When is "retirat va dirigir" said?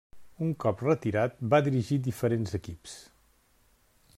0.85-1.99